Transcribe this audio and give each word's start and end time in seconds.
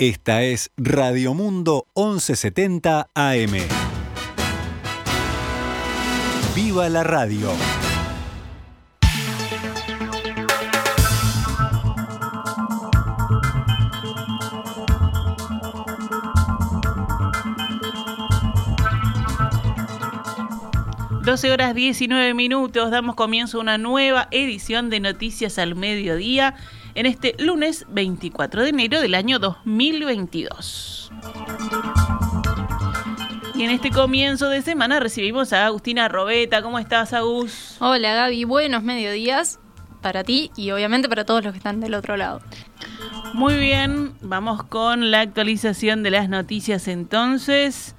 Esta 0.00 0.44
es 0.44 0.70
Radio 0.76 1.34
Mundo 1.34 1.88
1170 1.96 3.10
AM. 3.12 3.50
¡Viva 6.54 6.88
la 6.88 7.02
radio! 7.02 7.50
Doce 21.24 21.50
horas 21.50 21.74
19 21.74 22.34
minutos, 22.34 22.92
damos 22.92 23.16
comienzo 23.16 23.58
a 23.58 23.62
una 23.62 23.78
nueva 23.78 24.28
edición 24.30 24.90
de 24.90 25.00
Noticias 25.00 25.58
al 25.58 25.74
Mediodía 25.74 26.54
en 26.94 27.06
este 27.06 27.34
lunes 27.38 27.86
24 27.88 28.62
de 28.62 28.68
enero 28.68 29.00
del 29.00 29.14
año 29.14 29.38
2022. 29.38 31.10
Y 33.54 33.64
en 33.64 33.70
este 33.70 33.90
comienzo 33.90 34.48
de 34.48 34.62
semana 34.62 35.00
recibimos 35.00 35.52
a 35.52 35.66
Agustina 35.66 36.08
Robeta. 36.08 36.62
¿Cómo 36.62 36.78
estás, 36.78 37.12
Agus? 37.12 37.76
Hola, 37.80 38.14
Gaby. 38.14 38.44
Buenos 38.44 38.82
mediodías 38.84 39.58
para 40.00 40.22
ti 40.22 40.50
y 40.56 40.70
obviamente 40.70 41.08
para 41.08 41.24
todos 41.24 41.42
los 41.42 41.52
que 41.52 41.58
están 41.58 41.80
del 41.80 41.94
otro 41.94 42.16
lado. 42.16 42.40
Muy 43.34 43.56
bien, 43.56 44.14
vamos 44.20 44.62
con 44.62 45.10
la 45.10 45.20
actualización 45.20 46.02
de 46.02 46.10
las 46.10 46.28
noticias 46.28 46.88
entonces. 46.88 47.94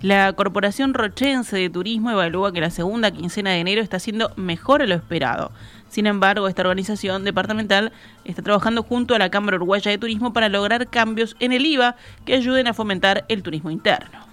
La 0.00 0.32
Corporación 0.32 0.94
Rochense 0.94 1.56
de 1.56 1.68
Turismo 1.68 2.10
evalúa 2.10 2.52
que 2.52 2.60
la 2.60 2.70
segunda 2.70 3.10
quincena 3.10 3.50
de 3.50 3.58
enero 3.58 3.82
está 3.82 3.98
siendo 3.98 4.32
mejor 4.36 4.80
a 4.80 4.86
lo 4.86 4.94
esperado. 4.94 5.52
Sin 5.90 6.06
embargo, 6.06 6.46
esta 6.46 6.62
organización 6.62 7.24
departamental 7.24 7.92
está 8.24 8.42
trabajando 8.42 8.84
junto 8.84 9.14
a 9.14 9.18
la 9.18 9.28
Cámara 9.28 9.56
Uruguaya 9.56 9.90
de 9.90 9.98
Turismo 9.98 10.32
para 10.32 10.48
lograr 10.48 10.88
cambios 10.88 11.36
en 11.40 11.52
el 11.52 11.66
IVA 11.66 11.96
que 12.24 12.34
ayuden 12.34 12.68
a 12.68 12.74
fomentar 12.74 13.24
el 13.28 13.42
turismo 13.42 13.72
interno. 13.72 14.29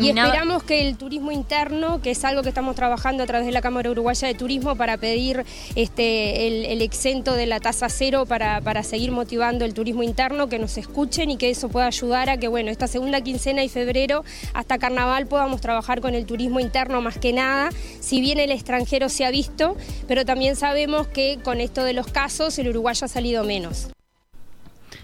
Y 0.00 0.10
esperamos 0.10 0.62
que 0.64 0.86
el 0.86 0.98
turismo 0.98 1.32
interno, 1.32 2.02
que 2.02 2.10
es 2.10 2.24
algo 2.26 2.42
que 2.42 2.50
estamos 2.50 2.76
trabajando 2.76 3.22
a 3.22 3.26
través 3.26 3.46
de 3.46 3.52
la 3.52 3.62
Cámara 3.62 3.90
Uruguaya 3.90 4.28
de 4.28 4.34
Turismo 4.34 4.76
para 4.76 4.98
pedir 4.98 5.46
este, 5.76 6.72
el, 6.72 6.82
exento 6.82 7.32
de 7.32 7.46
la 7.46 7.58
tasa 7.58 7.88
cero 7.88 8.26
para, 8.26 8.60
para, 8.60 8.82
seguir 8.82 9.12
motivando 9.12 9.64
el 9.64 9.72
turismo 9.72 10.02
interno, 10.02 10.50
que 10.50 10.58
nos 10.58 10.76
escuchen 10.76 11.30
y 11.30 11.38
que 11.38 11.48
eso 11.48 11.70
pueda 11.70 11.86
ayudar 11.86 12.28
a 12.28 12.36
que, 12.36 12.48
bueno, 12.48 12.70
esta 12.70 12.86
segunda 12.86 13.22
quincena 13.22 13.64
y 13.64 13.70
febrero 13.70 14.24
hasta 14.52 14.76
carnaval 14.76 15.26
podamos 15.26 15.62
trabajar 15.62 16.02
con 16.02 16.14
el 16.14 16.26
turismo 16.26 16.60
interno 16.60 17.00
más 17.00 17.16
que 17.16 17.32
nada, 17.32 17.70
si 18.00 18.20
bien 18.20 18.40
el 18.40 18.50
extranjero 18.50 19.08
se 19.08 19.24
ha 19.24 19.30
visto, 19.30 19.76
pero 20.06 20.26
también 20.26 20.54
sabemos 20.54 21.06
que 21.06 21.38
con 21.42 21.62
esto 21.62 21.82
de 21.84 21.94
los 21.94 22.08
casos 22.08 22.58
el 22.58 22.68
uruguayo 22.68 23.06
ha 23.06 23.08
salido 23.08 23.42
menos. 23.44 23.88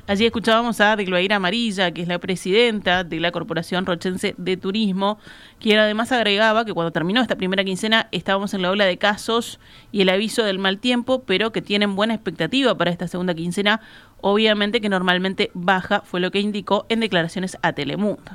Allí 0.08 0.24
escuchábamos 0.24 0.80
a 0.80 0.96
Degloaira 0.96 1.36
Amarilla, 1.36 1.90
que 1.90 2.00
es 2.00 2.08
la 2.08 2.18
presidenta 2.18 3.04
de 3.04 3.20
la 3.20 3.30
Corporación 3.30 3.84
Rochense 3.84 4.34
de 4.38 4.56
Turismo, 4.56 5.18
quien 5.60 5.78
además 5.78 6.12
agregaba 6.12 6.64
que 6.64 6.72
cuando 6.72 6.92
terminó 6.92 7.20
esta 7.20 7.36
primera 7.36 7.62
quincena 7.62 8.08
estábamos 8.10 8.54
en 8.54 8.62
la 8.62 8.70
ola 8.70 8.86
de 8.86 8.96
casos 8.96 9.60
y 9.92 10.00
el 10.00 10.08
aviso 10.08 10.44
del 10.44 10.58
mal 10.58 10.78
tiempo, 10.78 11.24
pero 11.24 11.52
que 11.52 11.60
tienen 11.60 11.94
buena 11.94 12.14
expectativa 12.14 12.74
para 12.74 12.90
esta 12.90 13.06
segunda 13.06 13.34
quincena, 13.34 13.82
obviamente 14.22 14.80
que 14.80 14.88
normalmente 14.88 15.50
baja, 15.52 16.00
fue 16.00 16.20
lo 16.20 16.30
que 16.30 16.40
indicó 16.40 16.86
en 16.88 17.00
declaraciones 17.00 17.58
a 17.60 17.74
Telemundo. 17.74 18.32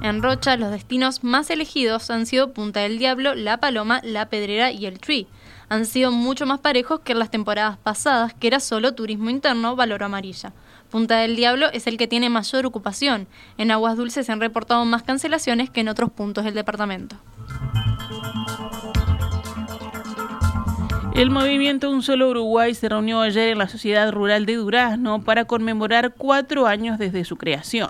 En 0.00 0.22
Rocha, 0.22 0.56
los 0.56 0.70
destinos 0.70 1.22
más 1.22 1.50
elegidos 1.50 2.10
han 2.10 2.24
sido 2.24 2.54
Punta 2.54 2.80
del 2.80 2.98
Diablo, 2.98 3.34
La 3.34 3.58
Paloma, 3.58 4.00
La 4.02 4.30
Pedrera 4.30 4.72
y 4.72 4.86
El 4.86 4.98
Tree. 4.98 5.26
Han 5.68 5.84
sido 5.84 6.10
mucho 6.10 6.46
más 6.46 6.60
parejos 6.60 7.00
que 7.00 7.12
en 7.12 7.18
las 7.18 7.30
temporadas 7.30 7.76
pasadas, 7.76 8.32
que 8.32 8.46
era 8.46 8.60
solo 8.60 8.94
turismo 8.94 9.28
interno, 9.28 9.76
valor 9.76 10.02
amarilla. 10.02 10.54
Punta 10.92 11.16
del 11.16 11.36
Diablo 11.36 11.68
es 11.72 11.86
el 11.86 11.96
que 11.96 12.06
tiene 12.06 12.28
mayor 12.28 12.66
ocupación. 12.66 13.26
En 13.56 13.70
Aguas 13.70 13.96
Dulces 13.96 14.26
se 14.26 14.32
han 14.32 14.40
reportado 14.40 14.84
más 14.84 15.02
cancelaciones 15.02 15.70
que 15.70 15.80
en 15.80 15.88
otros 15.88 16.10
puntos 16.10 16.44
del 16.44 16.52
departamento. 16.52 17.16
El 21.14 21.30
movimiento 21.30 21.90
Un 21.90 22.02
Solo 22.02 22.28
Uruguay 22.28 22.74
se 22.74 22.90
reunió 22.90 23.22
ayer 23.22 23.48
en 23.48 23.58
la 23.58 23.68
Sociedad 23.68 24.12
Rural 24.12 24.44
de 24.44 24.56
Durazno 24.56 25.22
para 25.22 25.46
conmemorar 25.46 26.12
cuatro 26.12 26.66
años 26.66 26.98
desde 26.98 27.24
su 27.24 27.38
creación. 27.38 27.88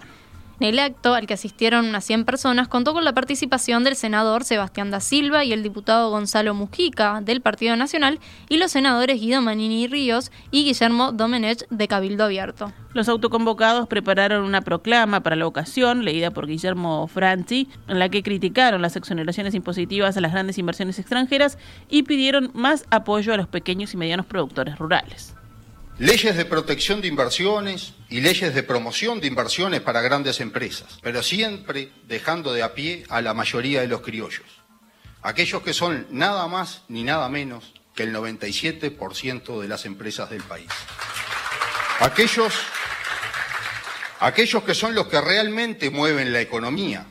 El 0.61 0.79
acto, 0.79 1.15
al 1.15 1.27
que 1.27 1.35
asistieron 1.35 1.87
unas 1.87 2.05
100 2.05 2.25
personas, 2.25 2.69
contó 2.69 2.93
con 2.93 3.05
la 3.05 3.13
participación 3.13 3.83
del 3.85 3.97
senador 3.97 4.45
Sebastián 4.45 4.91
da 4.91 5.01
Silva 5.01 5.45
y 5.45 5.53
el 5.53 5.63
diputado 5.63 6.11
Gonzalo 6.11 6.55
Mujica 6.55 7.21
del 7.21 7.41
Partido 7.41 7.75
Nacional 7.75 8.21
y 8.49 8.59
los 8.59 8.71
senadores 8.71 9.21
Guido 9.21 9.43
Manini 9.43 9.89
Ríos 9.89 10.31
y 10.51 10.65
Guillermo 10.65 11.13
Domenech 11.13 11.67
de 11.69 11.89
Cabildo 11.89 12.25
Abierto. 12.25 12.73
Los 12.93 13.09
autoconvocados 13.09 13.89
prepararon 13.89 14.45
una 14.45 14.61
proclama 14.61 15.23
para 15.23 15.37
la 15.37 15.47
ocasión, 15.47 16.05
leída 16.05 16.31
por 16.31 16.47
Guillermo 16.47 17.09
Franchi, 17.09 17.69
en 17.89 17.99
la 17.99 18.09
que 18.09 18.23
criticaron 18.23 18.83
las 18.83 18.97
exoneraciones 18.97 19.55
impositivas 19.55 20.17
a 20.17 20.21
las 20.21 20.33
grandes 20.33 20.59
inversiones 20.59 20.99
extranjeras 20.99 21.59
y 21.89 22.03
pidieron 22.03 22.51
más 22.55 22.85
apoyo 22.91 23.33
a 23.33 23.37
los 23.37 23.49
pequeños 23.49 23.95
y 23.95 23.97
medianos 23.97 24.27
productores 24.27 24.79
rurales 24.79 25.35
leyes 25.99 26.37
de 26.37 26.45
protección 26.45 27.01
de 27.01 27.09
inversiones 27.09 27.95
y 28.09 28.21
leyes 28.21 28.55
de 28.55 28.63
promoción 28.63 29.21
de 29.21 29.27
inversiones 29.27 29.81
para 29.81 30.01
grandes 30.01 30.41
empresas, 30.41 30.99
pero 31.03 31.23
siempre 31.23 31.93
dejando 32.07 32.53
de 32.53 32.63
a 32.63 32.75
pie 32.75 33.05
a 33.09 33.21
la 33.21 33.35
mayoría 33.35 33.81
de 33.81 33.89
los 33.89 34.01
criollos, 34.01 34.47
aquellos 35.23 35.63
que 35.63 35.75
son 35.75 36.07
nada 36.11 36.47
más 36.49 36.83
ni 36.89 37.05
nada 37.05 37.29
menos 37.29 37.75
que 37.95 38.05
el 38.05 38.15
97% 38.15 39.61
de 39.61 39.69
las 39.69 39.85
empresas 39.85 40.31
del 40.31 40.43
país. 40.43 40.71
Aquellos, 42.01 42.55
aquellos 44.21 44.63
que 44.65 44.75
son 44.75 44.95
los 44.95 45.07
que 45.09 45.21
realmente 45.21 45.91
mueven 45.91 46.33
la 46.33 46.41
economía. 46.41 47.07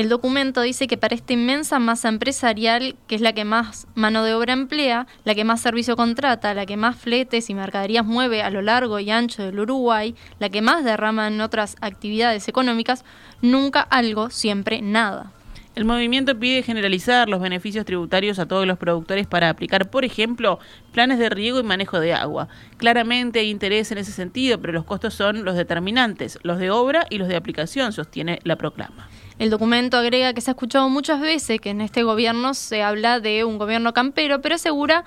El 0.00 0.08
documento 0.08 0.62
dice 0.62 0.86
que 0.86 0.96
para 0.96 1.14
esta 1.14 1.34
inmensa 1.34 1.78
masa 1.78 2.08
empresarial, 2.08 2.96
que 3.06 3.14
es 3.14 3.20
la 3.20 3.34
que 3.34 3.44
más 3.44 3.86
mano 3.94 4.24
de 4.24 4.32
obra 4.32 4.54
emplea, 4.54 5.06
la 5.24 5.34
que 5.34 5.44
más 5.44 5.60
servicio 5.60 5.94
contrata, 5.94 6.54
la 6.54 6.64
que 6.64 6.78
más 6.78 6.96
fletes 6.96 7.50
y 7.50 7.54
mercaderías 7.54 8.06
mueve 8.06 8.40
a 8.40 8.48
lo 8.48 8.62
largo 8.62 8.98
y 8.98 9.10
ancho 9.10 9.42
del 9.42 9.60
Uruguay, 9.60 10.14
la 10.38 10.48
que 10.48 10.62
más 10.62 10.84
derrama 10.84 11.28
en 11.28 11.42
otras 11.42 11.76
actividades 11.82 12.48
económicas, 12.48 13.04
nunca 13.42 13.82
algo, 13.82 14.30
siempre 14.30 14.80
nada. 14.80 15.32
El 15.76 15.84
movimiento 15.84 16.36
pide 16.36 16.64
generalizar 16.64 17.28
los 17.28 17.40
beneficios 17.40 17.84
tributarios 17.84 18.40
a 18.40 18.46
todos 18.46 18.66
los 18.66 18.76
productores 18.76 19.28
para 19.28 19.48
aplicar, 19.48 19.88
por 19.88 20.04
ejemplo, 20.04 20.58
planes 20.92 21.20
de 21.20 21.30
riego 21.30 21.60
y 21.60 21.62
manejo 21.62 22.00
de 22.00 22.12
agua. 22.12 22.48
Claramente 22.76 23.38
hay 23.38 23.50
interés 23.50 23.92
en 23.92 23.98
ese 23.98 24.10
sentido, 24.10 24.60
pero 24.60 24.72
los 24.72 24.84
costos 24.84 25.14
son 25.14 25.44
los 25.44 25.54
determinantes, 25.54 26.40
los 26.42 26.58
de 26.58 26.70
obra 26.70 27.06
y 27.08 27.18
los 27.18 27.28
de 27.28 27.36
aplicación, 27.36 27.92
sostiene 27.92 28.40
la 28.42 28.56
proclama. 28.56 29.08
El 29.38 29.48
documento 29.48 29.96
agrega 29.96 30.34
que 30.34 30.40
se 30.40 30.50
ha 30.50 30.52
escuchado 30.52 30.88
muchas 30.88 31.20
veces 31.20 31.60
que 31.60 31.70
en 31.70 31.80
este 31.80 32.02
gobierno 32.02 32.52
se 32.52 32.82
habla 32.82 33.20
de 33.20 33.44
un 33.44 33.56
gobierno 33.56 33.94
campero, 33.94 34.42
pero 34.42 34.56
asegura 34.56 35.04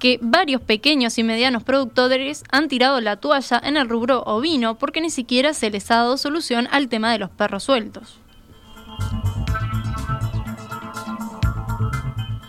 que 0.00 0.18
varios 0.20 0.60
pequeños 0.60 1.18
y 1.18 1.22
medianos 1.22 1.62
productores 1.62 2.42
han 2.50 2.66
tirado 2.66 3.00
la 3.00 3.16
toalla 3.16 3.60
en 3.62 3.76
el 3.76 3.88
rubro 3.88 4.22
ovino 4.24 4.76
porque 4.76 5.00
ni 5.00 5.10
siquiera 5.10 5.54
se 5.54 5.70
les 5.70 5.88
ha 5.90 5.96
dado 5.96 6.16
solución 6.16 6.66
al 6.72 6.88
tema 6.88 7.12
de 7.12 7.20
los 7.20 7.30
perros 7.30 7.62
sueltos. 7.62 8.18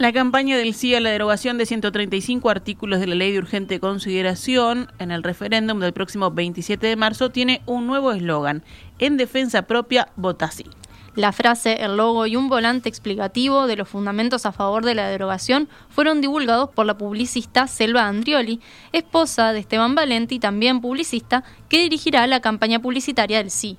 La 0.02 0.12
campaña 0.12 0.58
del 0.58 0.74
sí 0.74 0.96
a 0.96 1.00
la 1.00 1.12
derogación 1.12 1.60
de 1.60 1.68
135 1.68 2.50
artículos 2.50 3.00
de 3.00 3.06
la 3.06 3.14
ley 3.14 3.34
de 3.34 3.38
urgente 3.38 3.80
consideración 3.80 4.92
en 4.98 5.12
el 5.12 5.22
referéndum 5.22 5.80
del 5.80 5.94
próximo 5.94 6.32
27 6.32 6.88
de 6.88 6.96
marzo 6.96 7.30
tiene 7.30 7.62
un 7.68 7.86
nuevo 7.86 8.12
eslogan, 8.12 8.64
en 8.98 9.16
defensa 9.16 9.62
propia, 9.62 10.08
vota 10.16 10.50
sí. 10.50 10.66
La 11.14 11.32
frase, 11.32 11.84
el 11.84 11.98
logo 11.98 12.26
y 12.26 12.36
un 12.36 12.50
volante 12.50 12.90
explicativo 12.90 13.68
de 13.68 13.76
los 13.76 13.90
fundamentos 13.90 14.48
a 14.48 14.52
favor 14.52 14.84
de 14.84 14.96
la 14.96 15.08
derogación 15.08 15.70
fueron 15.92 16.20
divulgados 16.20 16.72
por 16.72 16.88
la 16.88 16.98
publicista 16.98 17.68
Selva 17.68 18.08
Andrioli, 18.08 18.60
esposa 18.94 19.54
de 19.54 19.60
Esteban 19.60 19.94
Valenti, 19.94 20.40
también 20.40 20.82
publicista, 20.82 21.44
que 21.70 21.84
dirigirá 21.84 22.26
la 22.26 22.40
campaña 22.40 22.80
publicitaria 22.80 23.38
del 23.38 23.52
sí. 23.52 23.78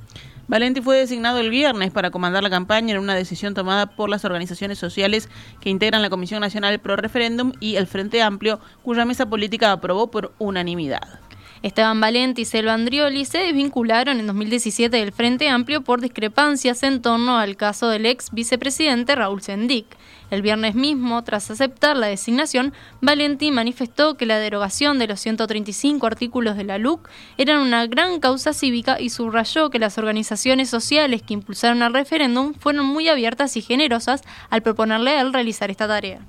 Valenti 0.53 0.83
fue 0.83 0.99
designado 0.99 1.39
el 1.39 1.49
viernes 1.49 1.93
para 1.93 2.11
comandar 2.11 2.43
la 2.43 2.51
campaña 2.51 2.93
en 2.93 3.01
una 3.01 3.15
decisión 3.15 3.55
tomada 3.55 3.87
por 3.87 4.11
las 4.11 4.27
organizaciones 4.27 4.79
sociales 4.79 5.31
que 5.63 5.71
integran 5.71 6.03
la 6.03 6.11
Comisión 6.11 6.43
Nacional 6.43 6.79
Pro 6.79 6.95
Referéndum 6.95 7.53
y 7.59 7.77
el 7.77 7.87
Frente 7.87 8.21
Amplio, 8.21 8.61
cuya 8.83 9.07
mesa 9.07 9.25
política 9.25 9.73
aprobó 9.73 10.11
por 10.11 10.35
unanimidad. 10.39 11.22
Esteban 11.63 12.01
Valenti 12.01 12.43
y 12.43 12.45
Selva 12.45 12.75
Andrioli 12.75 13.25
se 13.25 13.39
desvincularon 13.39 14.19
en 14.19 14.27
2017 14.27 14.97
del 14.97 15.13
Frente 15.13 15.49
Amplio 15.49 15.83
por 15.83 16.01
discrepancias 16.01 16.83
en 16.83 17.01
torno 17.01 17.39
al 17.39 17.57
caso 17.57 17.89
del 17.89 18.05
ex 18.05 18.33
vicepresidente 18.33 19.15
Raúl 19.15 19.43
Sendic. 19.43 19.87
El 20.33 20.43
viernes 20.43 20.75
mismo, 20.75 21.23
tras 21.23 21.53
aceptar 21.53 21.97
la 21.97 22.09
designación, 22.09 22.73
Valenti 23.01 23.53
manifestó 23.53 24.17
que 24.17 24.27
la 24.27 24.39
derogación 24.39 24.99
de 24.99 25.07
los 25.07 25.21
135 25.21 26.05
artículos 26.05 26.57
de 26.57 26.65
la 26.65 26.79
LUC 26.79 27.09
eran 27.39 27.61
una 27.61 27.87
gran 27.87 28.19
causa 28.19 28.53
cívica 28.53 29.01
y 29.01 29.11
subrayó 29.11 29.71
que 29.71 29.79
las 29.79 29.99
organizaciones 29.99 30.69
sociales 30.69 31.23
que 31.23 31.35
impulsaron 31.35 31.83
el 31.83 31.95
referéndum 31.95 32.55
fueron 32.55 32.87
muy 32.87 33.09
abiertas 33.09 33.57
y 33.57 33.63
generosas 33.63 34.23
al 34.51 34.63
proponerle 34.63 35.13
a 35.13 35.21
él 35.21 35.33
realizar 35.33 35.71
esta 35.71 35.87
tarea. 35.87 36.23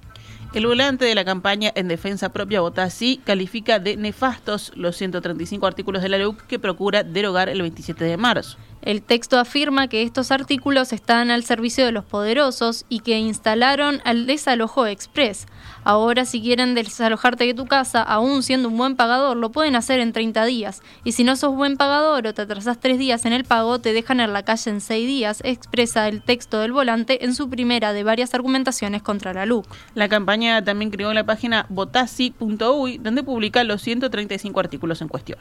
El 0.53 0.67
volante 0.67 1.05
de 1.05 1.15
la 1.15 1.25
campaña 1.25 1.71
en 1.73 1.87
defensa 1.87 2.29
propia 2.29 2.61
Botassi 2.61 3.19
califica 3.25 3.79
de 3.79 3.97
nefastos 3.97 4.71
los 4.75 4.95
135 4.95 5.65
artículos 5.65 6.03
de 6.03 6.09
la 6.09 6.19
LUC 6.19 6.45
que 6.45 6.59
procura 6.59 7.01
derogar 7.03 7.49
el 7.49 7.63
27 7.63 8.05
de 8.05 8.17
marzo. 8.17 8.59
El 8.83 9.01
texto 9.01 9.39
afirma 9.39 9.87
que 9.87 10.03
estos 10.03 10.29
artículos 10.29 10.93
están 10.93 11.31
al 11.31 11.43
servicio 11.43 11.85
de 11.85 11.91
los 11.91 12.05
poderosos 12.05 12.85
y 12.87 12.99
que 12.99 13.17
instalaron 13.17 13.99
al 14.05 14.27
desalojo 14.27 14.85
express. 14.85 15.47
Ahora, 15.85 16.25
si 16.25 16.41
quieren 16.41 16.75
desalojarte 16.75 17.45
de 17.45 17.53
tu 17.53 17.65
casa, 17.65 18.01
aún 18.01 18.43
siendo 18.43 18.69
un 18.69 18.77
buen 18.77 18.95
pagador, 18.95 19.35
lo 19.37 19.51
pueden 19.51 19.75
hacer 19.75 19.99
en 19.99 20.13
30 20.13 20.45
días. 20.45 20.81
Y 21.03 21.11
si 21.11 21.23
no 21.23 21.35
sos 21.35 21.55
buen 21.55 21.77
pagador 21.77 22.25
o 22.25 22.33
te 22.33 22.41
atrasás 22.43 22.79
3 22.79 22.97
días 22.97 23.25
en 23.25 23.33
el 23.33 23.43
pago, 23.43 23.79
te 23.79 23.93
dejan 23.93 24.19
en 24.19 24.31
la 24.31 24.43
calle 24.43 24.71
en 24.71 24.81
6 24.81 25.07
días, 25.07 25.41
expresa 25.43 26.07
el 26.07 26.21
texto 26.21 26.59
del 26.59 26.71
volante 26.71 27.25
en 27.25 27.35
su 27.35 27.49
primera 27.49 27.93
de 27.93 28.03
varias 28.03 28.33
argumentaciones 28.33 29.01
contra 29.01 29.33
la 29.33 29.45
LUC. 29.45 29.65
La 29.93 30.07
campaña 30.07 30.63
también 30.63 30.91
creó 30.91 31.13
la 31.13 31.25
página 31.25 31.65
votasi.uy, 31.69 32.97
donde 32.99 33.23
publica 33.23 33.63
los 33.63 33.81
135 33.81 34.59
artículos 34.59 35.01
en 35.01 35.07
cuestión. 35.09 35.39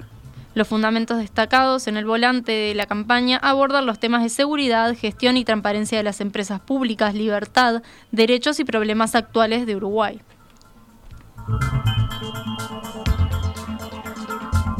Los 0.55 0.69
fundamentos 0.69 1.17
destacados 1.17 1.87
en 1.87 1.97
el 1.97 2.05
volante 2.05 2.53
de 2.53 2.75
la 2.75 2.85
campaña 2.85 3.39
abordan 3.39 3.87
los 3.87 3.99
temas 3.99 4.23
de 4.23 4.29
seguridad, 4.29 4.95
gestión 4.95 5.39
y 5.39 5.47
transparencia 5.47 5.97
de 5.97 6.05
las 6.05 6.21
empresas 6.21 6.61
públicas, 6.61 7.15
libertad, 7.15 7.83
derechos 8.11 8.61
y 8.61 8.65
problemas 8.65 9.15
actuales 9.15 9.65
de 9.65 9.77
Uruguay. 9.77 10.21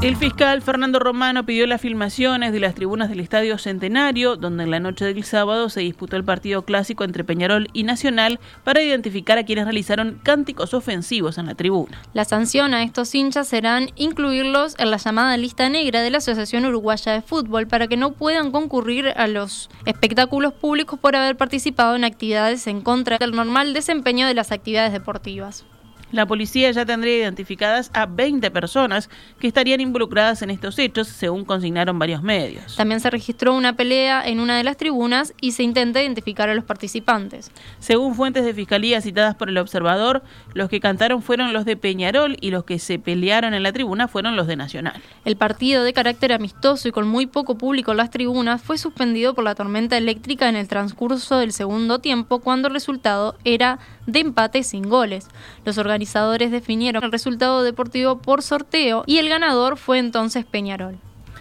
El 0.03 0.17
fiscal 0.17 0.61
Fernando 0.61 0.99
Romano 0.99 1.45
pidió 1.45 1.65
las 1.65 1.79
filmaciones 1.79 2.51
de 2.51 2.59
las 2.59 2.75
tribunas 2.75 3.07
del 3.07 3.21
Estadio 3.21 3.57
Centenario, 3.57 4.35
donde 4.35 4.65
en 4.65 4.71
la 4.71 4.81
noche 4.81 5.05
del 5.05 5.23
sábado 5.23 5.69
se 5.69 5.79
disputó 5.79 6.17
el 6.17 6.25
partido 6.25 6.63
clásico 6.63 7.05
entre 7.05 7.23
Peñarol 7.23 7.69
y 7.71 7.83
Nacional, 7.83 8.41
para 8.65 8.81
identificar 8.81 9.37
a 9.37 9.45
quienes 9.45 9.63
realizaron 9.63 10.19
cánticos 10.21 10.73
ofensivos 10.73 11.37
en 11.37 11.45
la 11.45 11.55
tribuna. 11.55 12.01
La 12.13 12.25
sanción 12.25 12.73
a 12.73 12.83
estos 12.83 13.15
hinchas 13.15 13.47
serán 13.47 13.91
incluirlos 13.95 14.75
en 14.77 14.91
la 14.91 14.97
llamada 14.97 15.37
lista 15.37 15.69
negra 15.69 16.01
de 16.01 16.09
la 16.09 16.17
Asociación 16.17 16.65
Uruguaya 16.65 17.13
de 17.13 17.21
Fútbol 17.21 17.67
para 17.67 17.87
que 17.87 17.95
no 17.95 18.11
puedan 18.11 18.51
concurrir 18.51 19.13
a 19.15 19.27
los 19.27 19.69
espectáculos 19.85 20.51
públicos 20.51 20.99
por 20.99 21.15
haber 21.15 21.37
participado 21.37 21.95
en 21.95 22.03
actividades 22.03 22.67
en 22.67 22.81
contra 22.81 23.19
del 23.19 23.31
normal 23.31 23.73
desempeño 23.73 24.27
de 24.27 24.33
las 24.33 24.51
actividades 24.51 24.91
deportivas. 24.91 25.63
La 26.13 26.27
policía 26.27 26.69
ya 26.69 26.85
tendría 26.85 27.17
identificadas 27.17 27.89
a 27.91 28.05
20 28.05 28.51
personas 28.51 29.09
que 29.39 29.47
estarían 29.47 29.81
involucradas 29.81 30.43
en 30.43 30.51
estos 30.51 30.77
hechos, 30.77 31.07
según 31.07 31.43
consignaron 31.43 31.97
varios 31.97 32.21
medios. 32.21 32.75
También 32.75 32.99
se 32.99 33.09
registró 33.09 33.55
una 33.55 33.75
pelea 33.75 34.21
en 34.23 34.39
una 34.39 34.55
de 34.55 34.63
las 34.63 34.77
tribunas 34.77 35.33
y 35.41 35.53
se 35.53 35.63
intenta 35.63 36.03
identificar 36.03 36.49
a 36.49 36.53
los 36.53 36.65
participantes. 36.65 37.49
Según 37.79 38.13
fuentes 38.13 38.45
de 38.45 38.53
fiscalía 38.53 39.01
citadas 39.01 39.33
por 39.33 39.49
el 39.49 39.57
observador, 39.57 40.21
los 40.53 40.69
que 40.69 40.79
cantaron 40.79 41.23
fueron 41.23 41.51
los 41.51 41.65
de 41.65 41.77
Peñarol 41.77 42.37
y 42.39 42.51
los 42.51 42.63
que 42.63 42.77
se 42.77 42.99
pelearon 42.99 43.55
en 43.55 43.63
la 43.63 43.73
tribuna 43.73 44.07
fueron 44.07 44.35
los 44.35 44.45
de 44.45 44.55
Nacional. 44.55 45.01
El 45.25 45.35
partido 45.35 45.83
de 45.83 45.93
carácter 45.93 46.31
amistoso 46.31 46.87
y 46.87 46.91
con 46.91 47.07
muy 47.07 47.25
poco 47.25 47.57
público 47.57 47.89
en 47.89 47.97
las 47.97 48.11
tribunas 48.11 48.61
fue 48.61 48.77
suspendido 48.77 49.33
por 49.33 49.45
la 49.45 49.55
tormenta 49.55 49.97
eléctrica 49.97 50.47
en 50.47 50.57
el 50.57 50.67
transcurso 50.67 51.39
del 51.39 51.53
segundo 51.53 51.97
tiempo 51.97 52.37
cuando 52.37 52.67
el 52.67 52.75
resultado 52.75 53.35
era 53.43 53.79
de 54.05 54.19
empate 54.19 54.61
sin 54.61 54.87
goles. 54.87 55.27
Los 55.65 55.79
organizadores 55.79 56.02
definieron 56.51 57.03
el 57.03 57.11
resultado 57.11 57.63
deportivo 57.63 58.17
por 58.17 58.41
sorteo 58.41 59.03
y 59.05 59.17
el 59.17 59.29
ganador 59.29 59.77
fue 59.77 59.99
entonces 59.99 60.45
Peñarol. 60.45 60.97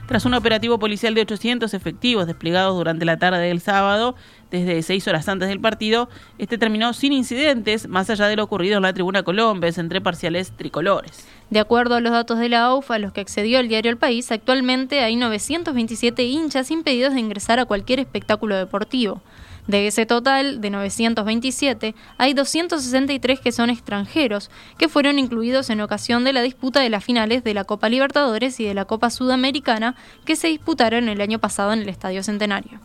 Tras 0.07 0.25
un 0.25 0.35
operativo 0.35 0.79
policial 0.79 1.15
de 1.15 1.23
800 1.23 1.73
efectivos 1.75 2.27
desplegados 2.27 2.77
durante 2.77 3.05
la 3.05 3.19
tarde 3.19 3.47
del 3.47 3.61
sábado, 3.61 4.17
desde 4.51 4.83
seis 4.83 5.09
horas 5.09 5.29
antes 5.29 5.49
del 5.49 5.61
partido, 5.61 6.11
este 6.39 6.59
terminó 6.59 6.93
sin 6.93 7.13
incidentes, 7.13 7.89
más 7.89 8.11
allá 8.11 8.27
de 8.27 8.37
lo 8.37 8.45
ocurrido 8.45 8.77
en 8.77 8.83
la 8.83 8.93
tribuna 8.93 9.23
Colombes 9.23 9.79
entre 9.79 10.01
parciales 10.01 10.53
tricolores. 10.53 11.27
De 11.49 11.61
acuerdo 11.61 11.95
a 11.95 12.01
los 12.01 12.13
datos 12.13 12.39
de 12.39 12.51
la 12.51 12.65
AUF 12.65 12.91
a 12.91 12.99
los 12.99 13.13
que 13.13 13.23
accedió 13.23 13.61
el 13.61 13.69
diario 13.69 13.91
El 13.91 13.97
País, 13.97 14.31
actualmente 14.31 15.01
hay 15.01 15.17
927 15.17 16.25
hinchas 16.25 16.71
impedidos 16.71 17.15
de 17.15 17.21
ingresar 17.21 17.61
a 17.61 17.65
cualquier 17.65 18.01
espectáculo 18.01 18.57
deportivo. 18.57 19.23
De 19.67 19.87
ese 19.87 20.07
total 20.07 20.61
de 20.61 20.71
927, 20.71 21.95
hay 22.19 22.35
263 22.35 23.41
que 23.41 23.53
son 23.53 23.71
extranjeros, 23.71 24.51
que 24.77 24.89
fueron 24.89 25.21
incluidos 25.21 25.71
en 25.71 25.81
ocasión 25.81 26.25
de 26.25 26.33
la 26.33 26.43
disputa 26.43 26.81
de 26.81 26.91
las 26.91 27.05
finales 27.05 27.45
de 27.45 27.55
la 27.55 27.65
Copa 27.65 27.89
Libertadores 27.89 28.59
y 28.59 28.65
de 28.65 28.75
la 28.75 28.87
Copa 28.87 29.11
Sudamericana 29.11 29.95
que 30.25 30.35
se 30.35 30.49
disputaron 30.49 31.09
el 31.09 31.21
año 31.21 31.39
pasado 31.39 31.73
en 31.73 31.81
el 31.81 31.89
Estadio 31.89 32.23
Centenario. 32.25 32.81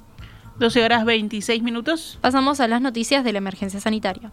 12 0.60 0.84
horas 0.84 1.06
26 1.06 1.64
minutos. 1.64 2.20
Pasamos 2.22 2.60
a 2.60 2.68
las 2.68 2.82
noticias 2.82 3.24
de 3.24 3.32
la 3.32 3.38
emergencia 3.40 3.80
sanitaria. 3.80 4.32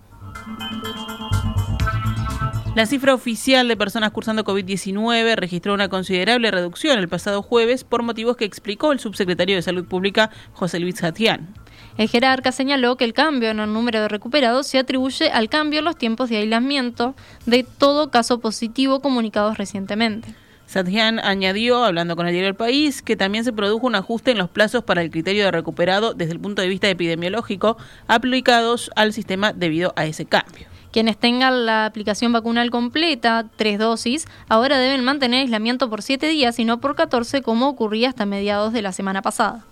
La 2.75 2.87
cifra 2.87 3.15
oficial 3.15 3.69
de 3.69 3.77
personas 3.77 4.11
cursando 4.11 4.43
COVID-19 4.43 5.37
registró 5.37 5.75
una 5.75 5.89
considerable 5.89 6.51
reducción 6.51 6.99
el 6.99 7.09
pasado 7.09 7.41
jueves 7.41 7.85
por 7.85 8.03
motivos 8.03 8.37
que 8.37 8.45
explicó 8.45 8.91
el 8.91 8.99
subsecretario 8.99 9.55
de 9.55 9.63
Salud 9.63 9.85
Pública, 9.85 10.31
José 10.55 10.81
Luis 10.81 11.01
Jatián. 11.01 11.55
El 11.99 12.09
jerarca 12.09 12.51
señaló 12.51 12.97
que 12.97 13.05
el 13.05 13.13
cambio 13.13 13.51
en 13.51 13.61
el 13.61 13.73
número 13.73 14.01
de 14.01 14.09
recuperados 14.09 14.67
se 14.67 14.81
atribuye 14.81 15.31
al 15.31 15.49
cambio 15.49 15.79
en 15.79 15.85
los 15.85 15.97
tiempos 15.97 16.31
de 16.31 16.39
aislamiento 16.39 17.15
de 17.47 17.63
todo 17.63 18.11
caso 18.11 18.41
positivo 18.41 18.99
comunicados 18.99 19.57
recientemente. 19.57 20.35
Satjian 20.67 21.21
añadió, 21.21 21.85
hablando 21.85 22.17
con 22.17 22.27
el 22.27 22.33
diario 22.33 22.49
El 22.49 22.57
País, 22.57 23.03
que 23.03 23.15
también 23.15 23.45
se 23.45 23.53
produjo 23.53 23.87
un 23.87 23.95
ajuste 23.95 24.33
en 24.33 24.39
los 24.39 24.51
plazos 24.51 24.83
para 24.83 25.03
el 25.03 25.13
criterio 25.13 25.45
de 25.45 25.53
recuperado 25.53 26.13
desde 26.13 26.33
el 26.33 26.41
punto 26.41 26.61
de 26.61 26.69
vista 26.69 26.89
epidemiológico 26.89 27.77
aplicados 28.09 28.91
al 28.97 29.13
sistema 29.13 29.53
debido 29.53 29.93
a 29.95 30.07
ese 30.07 30.25
cambio. 30.25 30.74
Quienes 30.95 31.19
tengan 31.19 31.67
la 31.67 31.87
aplicación 31.87 32.33
vacunal 32.33 32.71
completa, 32.71 33.47
tres 33.57 33.81
dosis, 33.81 34.27
ahora 34.49 34.79
deben 34.79 35.03
mantener 35.03 35.41
aislamiento 35.41 35.91
por 35.91 36.03
siete 36.03 36.29
días 36.29 36.61
y 36.61 36.65
no 36.65 36.79
por 36.79 36.95
14 36.95 37.43
como 37.43 37.69
ocurría 37.69 38.11
hasta 38.11 38.27
mediados 38.27 38.73
de 38.73 38.81
la 38.81 38.93
semana 38.93 39.21
pasada. 39.21 39.65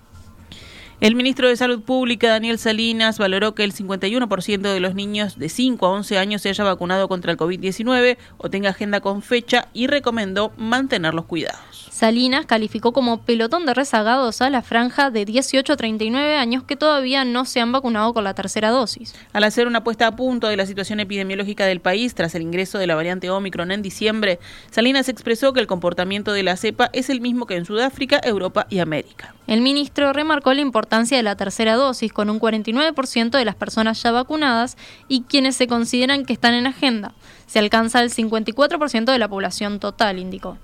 El 1.02 1.16
ministro 1.16 1.48
de 1.48 1.56
Salud 1.56 1.82
Pública, 1.82 2.28
Daniel 2.28 2.60
Salinas, 2.60 3.18
valoró 3.18 3.56
que 3.56 3.64
el 3.64 3.74
51% 3.74 4.60
de 4.60 4.78
los 4.78 4.94
niños 4.94 5.36
de 5.36 5.48
5 5.48 5.84
a 5.84 5.90
11 5.90 6.16
años 6.16 6.42
se 6.42 6.50
haya 6.50 6.62
vacunado 6.62 7.08
contra 7.08 7.32
el 7.32 7.38
COVID-19 7.38 8.18
o 8.38 8.50
tenga 8.50 8.70
agenda 8.70 9.00
con 9.00 9.20
fecha 9.20 9.66
y 9.72 9.88
recomendó 9.88 10.52
mantener 10.56 11.12
los 11.12 11.24
cuidados. 11.24 11.88
Salinas 11.90 12.46
calificó 12.46 12.92
como 12.92 13.22
pelotón 13.22 13.66
de 13.66 13.74
rezagados 13.74 14.42
a 14.42 14.50
la 14.50 14.62
franja 14.62 15.10
de 15.10 15.24
18 15.24 15.72
a 15.72 15.76
39 15.76 16.36
años 16.36 16.62
que 16.62 16.76
todavía 16.76 17.24
no 17.24 17.46
se 17.46 17.60
han 17.60 17.72
vacunado 17.72 18.14
con 18.14 18.22
la 18.22 18.34
tercera 18.34 18.70
dosis. 18.70 19.14
Al 19.32 19.42
hacer 19.42 19.66
una 19.66 19.82
puesta 19.82 20.06
a 20.06 20.14
punto 20.16 20.46
de 20.46 20.56
la 20.56 20.66
situación 20.66 21.00
epidemiológica 21.00 21.66
del 21.66 21.80
país 21.80 22.14
tras 22.14 22.36
el 22.36 22.42
ingreso 22.42 22.78
de 22.78 22.86
la 22.86 22.94
variante 22.94 23.28
Omicron 23.28 23.72
en 23.72 23.82
diciembre, 23.82 24.38
Salinas 24.70 25.08
expresó 25.08 25.52
que 25.52 25.60
el 25.60 25.66
comportamiento 25.66 26.32
de 26.32 26.44
la 26.44 26.56
cepa 26.56 26.90
es 26.92 27.10
el 27.10 27.20
mismo 27.20 27.46
que 27.46 27.56
en 27.56 27.64
Sudáfrica, 27.64 28.20
Europa 28.22 28.68
y 28.70 28.78
América. 28.78 29.34
El 29.48 29.60
ministro 29.60 30.12
remarcó 30.12 30.54
la 30.54 30.60
de 30.92 31.22
la 31.22 31.36
tercera 31.36 31.74
dosis 31.74 32.12
con 32.12 32.28
un 32.28 32.38
49% 32.38 33.30
de 33.30 33.44
las 33.46 33.54
personas 33.54 34.02
ya 34.02 34.12
vacunadas 34.12 34.76
y 35.08 35.22
quienes 35.22 35.56
se 35.56 35.66
consideran 35.66 36.26
que 36.26 36.34
están 36.34 36.52
en 36.52 36.66
agenda. 36.66 37.14
Se 37.46 37.58
alcanza 37.58 38.02
el 38.02 38.10
54% 38.10 39.10
de 39.10 39.18
la 39.18 39.26
población 39.26 39.80
total, 39.80 40.18
indicó. 40.18 40.58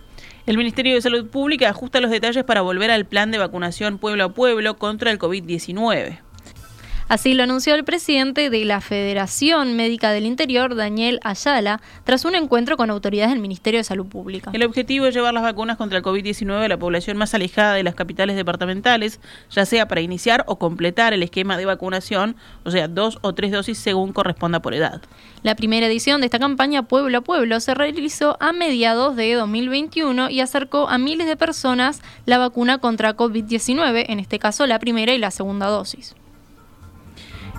El 0.44 0.58
Ministerio 0.58 0.94
de 0.94 1.00
Salud 1.00 1.28
Pública 1.28 1.70
ajusta 1.70 2.00
los 2.00 2.10
detalles 2.10 2.44
para 2.44 2.60
volver 2.60 2.90
al 2.90 3.06
plan 3.06 3.30
de 3.30 3.38
vacunación 3.38 3.96
pueblo 3.96 4.24
a 4.24 4.34
pueblo 4.34 4.76
contra 4.76 5.10
el 5.10 5.18
COVID-19. 5.18 6.18
Así 7.08 7.32
lo 7.32 7.42
anunció 7.42 7.74
el 7.74 7.84
presidente 7.84 8.50
de 8.50 8.66
la 8.66 8.82
Federación 8.82 9.76
Médica 9.76 10.10
del 10.10 10.26
Interior, 10.26 10.74
Daniel 10.74 11.20
Ayala, 11.24 11.80
tras 12.04 12.26
un 12.26 12.34
encuentro 12.34 12.76
con 12.76 12.90
autoridades 12.90 13.30
del 13.30 13.40
Ministerio 13.40 13.80
de 13.80 13.84
Salud 13.84 14.04
Pública. 14.04 14.50
El 14.52 14.62
objetivo 14.62 15.06
es 15.06 15.14
llevar 15.14 15.32
las 15.32 15.42
vacunas 15.42 15.78
contra 15.78 15.96
el 15.96 16.04
COVID-19 16.04 16.62
a 16.62 16.68
la 16.68 16.76
población 16.76 17.16
más 17.16 17.32
alejada 17.32 17.72
de 17.72 17.82
las 17.82 17.94
capitales 17.94 18.36
departamentales, 18.36 19.20
ya 19.50 19.64
sea 19.64 19.88
para 19.88 20.02
iniciar 20.02 20.44
o 20.46 20.58
completar 20.58 21.14
el 21.14 21.22
esquema 21.22 21.56
de 21.56 21.64
vacunación, 21.64 22.36
o 22.64 22.70
sea, 22.70 22.88
dos 22.88 23.18
o 23.22 23.34
tres 23.34 23.52
dosis 23.52 23.78
según 23.78 24.12
corresponda 24.12 24.60
por 24.60 24.74
edad. 24.74 25.00
La 25.42 25.56
primera 25.56 25.86
edición 25.86 26.20
de 26.20 26.26
esta 26.26 26.38
campaña 26.38 26.82
Pueblo 26.82 27.16
a 27.16 27.20
Pueblo 27.22 27.58
se 27.60 27.72
realizó 27.72 28.36
a 28.38 28.52
mediados 28.52 29.16
de 29.16 29.32
2021 29.32 30.28
y 30.28 30.40
acercó 30.40 30.90
a 30.90 30.98
miles 30.98 31.26
de 31.26 31.38
personas 31.38 32.02
la 32.26 32.36
vacuna 32.36 32.76
contra 32.78 33.16
COVID-19, 33.16 34.04
en 34.08 34.20
este 34.20 34.38
caso 34.38 34.66
la 34.66 34.78
primera 34.78 35.14
y 35.14 35.18
la 35.18 35.30
segunda 35.30 35.68
dosis. 35.68 36.14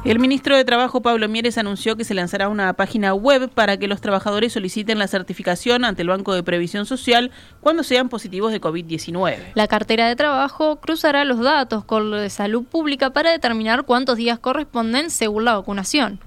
El 0.05 0.17
ministro 0.17 0.55
de 0.55 0.63
Trabajo, 0.63 1.01
Pablo 1.01 1.27
Mieres, 1.27 1.57
anunció 1.57 1.97
que 1.97 2.05
se 2.05 2.13
lanzará 2.13 2.47
una 2.47 2.71
página 2.71 3.13
web 3.13 3.49
para 3.49 3.75
que 3.77 3.89
los 3.89 3.99
trabajadores 3.99 4.53
soliciten 4.53 4.97
la 4.97 5.09
certificación 5.09 5.83
ante 5.83 6.03
el 6.03 6.07
Banco 6.07 6.33
de 6.33 6.41
Previsión 6.41 6.85
Social 6.85 7.31
cuando 7.59 7.83
sean 7.83 8.07
positivos 8.07 8.53
de 8.53 8.61
COVID-19. 8.61 9.51
La 9.55 9.67
cartera 9.67 10.07
de 10.07 10.15
trabajo 10.15 10.77
cruzará 10.77 11.25
los 11.25 11.39
datos 11.39 11.83
con 11.83 12.11
lo 12.11 12.17
de 12.17 12.29
salud 12.29 12.63
pública 12.63 13.09
para 13.09 13.31
determinar 13.31 13.83
cuántos 13.83 14.15
días 14.15 14.39
corresponden 14.39 15.09
según 15.09 15.43
la 15.43 15.55
vacunación. 15.55 16.21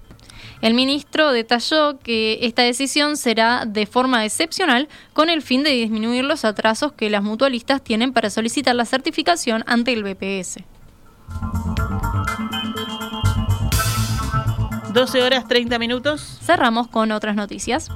El 0.61 0.75
ministro 0.75 1.33
detalló 1.33 1.99
que 1.99 2.41
esta 2.43 2.63
decisión 2.63 3.17
será 3.17 3.65
de 3.65 3.87
forma 3.87 4.27
excepcional 4.27 4.89
con 5.15 5.31
el 5.31 5.41
fin 5.41 5.63
de 5.63 5.71
disminuir 5.71 6.25
los 6.25 6.45
atrasos 6.45 6.93
que 6.93 7.09
las 7.09 7.23
mutualistas 7.23 7.83
tienen 7.83 8.13
para 8.13 8.29
solicitar 8.29 8.75
la 8.75 8.85
certificación 8.85 9.65
ante 9.67 9.95
el 9.95 10.05
BPS. 10.05 10.59
12 14.93 15.23
horas 15.23 15.49
30 15.49 15.79
minutos. 15.79 16.39
Cerramos 16.43 16.87
con 16.87 17.13
otras 17.13 17.35
noticias. 17.35 17.89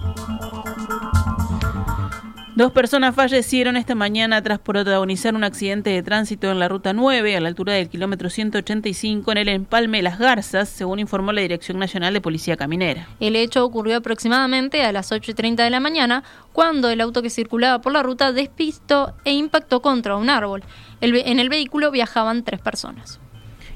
Dos 2.54 2.72
personas 2.72 3.14
fallecieron 3.14 3.76
esta 3.76 3.94
mañana 3.94 4.40
tras 4.40 4.58
protagonizar 4.58 5.34
un 5.34 5.44
accidente 5.44 5.90
de 5.90 6.02
tránsito 6.02 6.50
en 6.50 6.58
la 6.58 6.68
ruta 6.68 6.94
9 6.94 7.36
a 7.36 7.40
la 7.40 7.48
altura 7.48 7.74
del 7.74 7.90
kilómetro 7.90 8.30
185 8.30 9.30
en 9.32 9.36
el 9.36 9.48
empalme 9.48 10.00
Las 10.00 10.18
Garzas, 10.18 10.70
según 10.70 10.98
informó 10.98 11.32
la 11.32 11.42
Dirección 11.42 11.78
Nacional 11.78 12.14
de 12.14 12.22
Policía 12.22 12.56
Caminera. 12.56 13.08
El 13.20 13.36
hecho 13.36 13.62
ocurrió 13.62 13.98
aproximadamente 13.98 14.82
a 14.82 14.92
las 14.92 15.12
8 15.12 15.32
y 15.32 15.34
30 15.34 15.64
de 15.64 15.70
la 15.70 15.80
mañana, 15.80 16.24
cuando 16.54 16.88
el 16.88 17.02
auto 17.02 17.20
que 17.20 17.28
circulaba 17.28 17.82
por 17.82 17.92
la 17.92 18.02
ruta 18.02 18.32
despistó 18.32 19.12
e 19.26 19.34
impactó 19.34 19.82
contra 19.82 20.16
un 20.16 20.30
árbol. 20.30 20.64
en 21.02 21.38
el 21.38 21.50
vehículo 21.50 21.90
viajaban 21.90 22.42
tres 22.42 22.60
personas. 22.60 23.20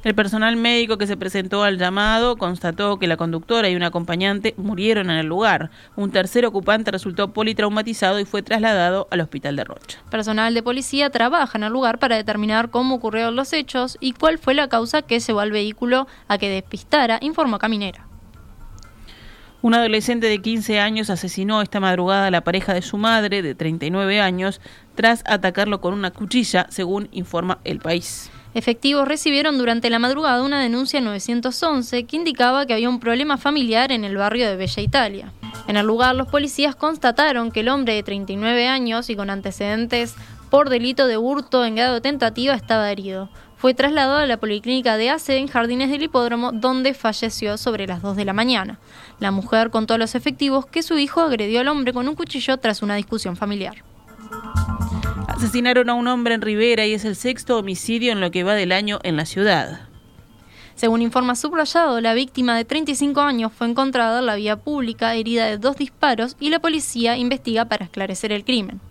El 0.03 0.15
personal 0.15 0.57
médico 0.57 0.97
que 0.97 1.07
se 1.07 1.19
presentó 1.19 1.63
al 1.63 1.77
llamado 1.77 2.37
constató 2.37 2.99
que 2.99 3.07
la 3.07 3.19
conductora 3.19 3.69
y 3.69 3.77
un 3.77 3.83
acompañante 3.83 4.55
murieron 4.57 5.11
en 5.11 5.19
el 5.19 5.27
lugar. 5.27 5.71
Un 5.95 6.11
tercer 6.11 6.47
ocupante 6.47 6.91
resultó 6.91 7.35
politraumatizado 7.35 8.19
y 8.19 8.25
fue 8.25 8.43
trasladado 8.43 9.09
al 9.11 9.21
hospital 9.21 9.57
de 9.57 9.65
Rocha. 9.65 9.99
Personal 10.11 10.55
de 10.55 10.63
policía 10.63 11.11
trabaja 11.11 11.59
en 11.59 11.65
el 11.65 11.73
lugar 11.75 11.99
para 11.99 12.17
determinar 12.17 12.71
cómo 12.71 12.95
ocurrieron 12.95 13.37
los 13.37 13.53
hechos 13.53 13.99
y 14.01 14.13
cuál 14.13 14.39
fue 14.39 14.55
la 14.55 14.71
causa 14.71 15.03
que 15.03 15.21
llevó 15.21 15.41
al 15.41 15.53
vehículo 15.53 16.07
a 16.29 16.39
que 16.39 16.49
despistara, 16.49 17.19
informó 17.21 17.59
Caminera. 17.59 18.07
Un 19.61 19.75
adolescente 19.75 20.29
de 20.29 20.41
15 20.41 20.81
años 20.81 21.11
asesinó 21.11 21.61
esta 21.61 21.79
madrugada 21.79 22.29
a 22.29 22.31
la 22.31 22.41
pareja 22.41 22.73
de 22.73 22.81
su 22.81 22.97
madre, 22.97 23.43
de 23.43 23.55
39 23.55 24.19
años, 24.19 24.63
tras 24.95 25.23
atacarlo 25.27 25.83
con 25.83 25.93
una 25.93 26.11
cuchilla, 26.11 26.67
según 26.71 27.11
informa 27.13 27.59
El 27.65 27.81
País. 27.81 28.31
Efectivos 28.53 29.07
recibieron 29.07 29.59
durante 29.59 29.91
la 29.91 30.01
madrugada 30.01 30.43
una 30.43 30.61
denuncia 30.61 31.01
911 31.01 32.05
que 32.05 32.17
indicaba 32.17 32.67
que 32.67 32.75
había 32.75 32.89
un 32.89 32.99
problema 32.99 33.37
familiar 33.37 33.93
en 33.93 34.05
el 34.05 34.17
barrio 34.17 34.49
de 34.49 34.57
Bella 34.57 34.83
Italia. 34.83 35.33
En 35.69 35.77
el 35.77 35.87
lugar, 35.87 36.17
los 36.17 36.27
policías 36.27 36.75
constataron 36.75 37.53
que 37.53 37.61
el 37.61 37.69
hombre 37.69 37.95
de 37.95 38.03
39 38.03 38.67
años 38.67 39.09
y 39.09 39.15
con 39.15 39.31
antecedentes 39.31 40.17
por 40.51 40.69
delito 40.69 41.07
de 41.07 41.17
hurto 41.17 41.65
en 41.65 41.77
grado 41.77 42.03
tentativa 42.03 42.55
estaba 42.55 42.91
herido. 42.91 43.29
Fue 43.57 43.73
trasladado 43.73 44.17
a 44.17 44.27
la 44.27 44.39
policlínica 44.39 44.97
de 44.97 45.11
ACE 45.11 45.37
en 45.37 45.47
Jardines 45.47 45.91
del 45.91 46.03
Hipódromo, 46.03 46.51
donde 46.51 46.93
falleció 46.95 47.57
sobre 47.57 47.87
las 47.87 48.03
2 48.03 48.17
de 48.17 48.25
la 48.25 48.33
mañana. 48.33 48.81
La 49.21 49.31
mujer 49.31 49.71
contó 49.71 49.95
a 49.95 49.99
los 49.99 50.17
efectivos 50.17 50.67
que 50.67 50.83
su 50.83 50.99
hijo 50.99 51.21
agredió 51.21 51.61
al 51.61 51.69
hombre 51.69 51.93
con 51.93 52.09
un 52.09 52.17
cuchillo 52.17 52.57
tras 52.57 52.83
una 52.83 52.97
discusión 52.97 53.37
familiar. 53.37 53.85
Asesinaron 55.41 55.89
a 55.89 55.95
un 55.95 56.07
hombre 56.07 56.35
en 56.35 56.43
Rivera 56.43 56.85
y 56.85 56.93
es 56.93 57.07
el 57.07 57.17
sexto 57.17 57.57
homicidio 57.57 58.13
en 58.13 58.21
lo 58.21 58.31
que 58.31 58.45
va 58.45 58.53
del 58.53 58.73
año 58.73 58.99
en 59.05 59.17
la 59.17 59.25
ciudad. 59.25 59.89
Según 60.75 61.01
informa 61.01 61.35
subrayado, 61.35 61.99
la 62.03 62.13
víctima 62.13 62.55
de 62.55 62.67
35 62.67 63.23
años 63.23 63.51
fue 63.51 63.67
encontrada 63.67 64.19
en 64.19 64.27
la 64.27 64.35
vía 64.35 64.57
pública 64.57 65.15
herida 65.15 65.47
de 65.47 65.57
dos 65.57 65.77
disparos 65.79 66.37
y 66.41 66.51
la 66.51 66.59
policía 66.59 67.17
investiga 67.17 67.65
para 67.65 67.87
esclarecer 67.87 68.33
el 68.33 68.45
crimen. 68.45 68.83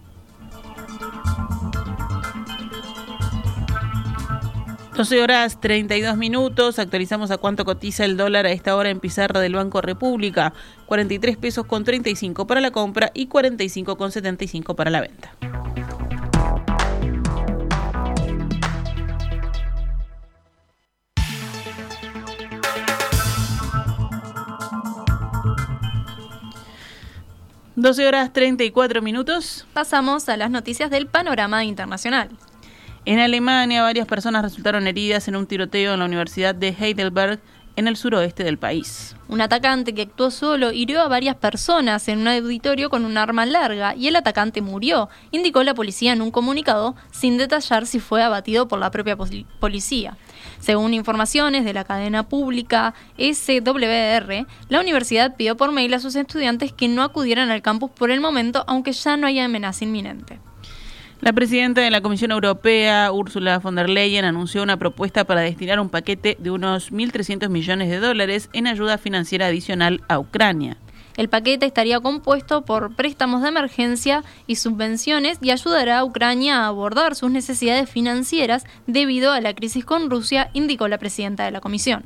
...12 4.97 5.21
horas 5.21 5.61
32 5.61 6.17
minutos... 6.17 6.77
...actualizamos 6.77 7.31
a 7.31 7.37
cuánto 7.37 7.63
cotiza 7.63 8.03
el 8.03 8.17
dólar 8.17 8.47
a 8.47 8.51
esta 8.51 8.75
hora 8.75 8.89
en 8.89 8.99
pizarra 8.99 9.39
del 9.39 9.53
Banco 9.53 9.81
República... 9.81 10.51
...43 10.87 11.37
pesos 11.37 11.65
con 11.67 11.83
35 11.83 12.47
para 12.47 12.59
la 12.59 12.71
compra... 12.71 13.11
...y 13.13 13.27
45 13.27 13.97
con 13.97 14.11
75 14.11 14.75
para 14.75 14.89
la 14.89 14.99
venta. 15.01 15.31
12 27.81 28.07
horas 28.09 28.33
34 28.33 29.01
minutos. 29.01 29.65
Pasamos 29.71 30.27
a 30.27 30.35
las 30.35 30.51
noticias 30.51 30.89
del 30.89 31.07
panorama 31.07 31.63
internacional. 31.63 32.27
En 33.05 33.19
Alemania, 33.19 33.83
varias 33.83 34.05
personas 34.05 34.43
resultaron 34.43 34.85
heridas 34.85 35.29
en 35.29 35.37
un 35.37 35.47
tiroteo 35.47 35.93
en 35.93 35.99
la 35.99 36.05
Universidad 36.05 36.53
de 36.53 36.75
Heidelberg, 36.77 37.39
en 37.77 37.87
el 37.87 37.95
suroeste 37.95 38.43
del 38.43 38.57
país. 38.57 39.15
Un 39.29 39.39
atacante 39.39 39.93
que 39.93 40.01
actuó 40.01 40.29
solo 40.29 40.73
hirió 40.73 40.99
a 41.01 41.07
varias 41.07 41.37
personas 41.37 42.09
en 42.09 42.19
un 42.19 42.27
auditorio 42.27 42.89
con 42.89 43.05
un 43.05 43.17
arma 43.17 43.45
larga 43.45 43.95
y 43.95 44.09
el 44.09 44.17
atacante 44.17 44.61
murió, 44.61 45.07
indicó 45.31 45.63
la 45.63 45.73
policía 45.73 46.11
en 46.11 46.21
un 46.21 46.31
comunicado, 46.31 46.97
sin 47.11 47.37
detallar 47.37 47.85
si 47.85 48.01
fue 48.01 48.21
abatido 48.21 48.67
por 48.67 48.79
la 48.79 48.91
propia 48.91 49.15
policía. 49.15 50.17
Según 50.59 50.93
informaciones 50.93 51.65
de 51.65 51.73
la 51.73 51.83
cadena 51.83 52.23
pública 52.23 52.93
SWR, 53.17 54.45
la 54.69 54.79
universidad 54.79 55.35
pidió 55.35 55.57
por 55.57 55.71
mail 55.71 55.93
a 55.93 55.99
sus 55.99 56.15
estudiantes 56.15 56.73
que 56.73 56.87
no 56.87 57.03
acudieran 57.03 57.49
al 57.49 57.61
campus 57.61 57.91
por 57.91 58.11
el 58.11 58.21
momento, 58.21 58.63
aunque 58.67 58.93
ya 58.93 59.17
no 59.17 59.27
haya 59.27 59.45
amenaza 59.45 59.85
inminente. 59.85 60.39
La 61.21 61.33
presidenta 61.33 61.81
de 61.81 61.91
la 61.91 61.99
Comisión 61.99 62.31
Europea, 62.31 63.11
Ursula 63.11 63.59
von 63.59 63.75
der 63.75 63.89
Leyen, 63.89 64.23
anunció 64.23 64.63
una 64.63 64.77
propuesta 64.77 65.25
para 65.25 65.41
destinar 65.41 65.81
un 65.81 65.89
paquete 65.89 66.37
de 66.39 66.49
unos 66.49 66.93
1.300 66.93 67.49
millones 67.49 67.89
de 67.89 67.99
dólares 67.99 68.49
en 68.53 68.67
ayuda 68.67 68.97
financiera 68.97 69.47
adicional 69.47 70.01
a 70.07 70.17
Ucrania. 70.17 70.77
El 71.19 71.27
paquete 71.27 71.65
estaría 71.65 71.99
compuesto 71.99 72.61
por 72.63 72.95
préstamos 72.95 73.41
de 73.41 73.49
emergencia 73.49 74.23
y 74.47 74.55
subvenciones 74.55 75.37
y 75.41 75.51
ayudará 75.51 75.99
a 75.99 76.05
Ucrania 76.05 76.61
a 76.61 76.67
abordar 76.67 77.13
sus 77.13 77.29
necesidades 77.29 77.89
financieras 77.89 78.63
debido 78.87 79.33
a 79.33 79.41
la 79.41 79.53
crisis 79.53 79.83
con 79.83 80.09
Rusia, 80.09 80.49
indicó 80.53 80.87
la 80.87 80.97
presidenta 80.97 81.43
de 81.43 81.51
la 81.51 81.59
Comisión. 81.59 82.05